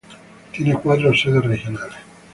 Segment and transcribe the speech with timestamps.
[0.51, 1.93] Tiene cuatros sedes regionales.